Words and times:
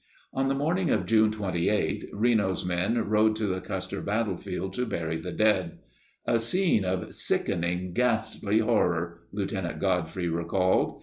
On 0.33 0.47
the 0.47 0.55
morning 0.55 0.89
of 0.89 1.05
June 1.05 1.31
28, 1.31 2.09
Reno's 2.11 2.65
men 2.65 2.97
rode 3.07 3.35
to 3.35 3.45
the 3.45 3.61
Custer 3.61 4.01
battlefield 4.01 4.73
to 4.73 4.87
bury 4.87 5.17
the 5.17 5.31
dead. 5.31 5.77
"A 6.25 6.39
scene 6.39 6.83
of 6.83 7.13
sickening 7.13 7.93
ghastly 7.93 8.57
horror," 8.57 9.19
Lieutenant 9.31 9.79
Godfrey 9.79 10.27
re 10.27 10.43
called. 10.45 10.99